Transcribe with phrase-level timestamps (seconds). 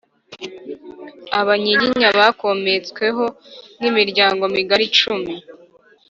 [1.39, 3.25] Abanyiginya bakomotsweho
[3.79, 5.33] n’imiryango migari icumi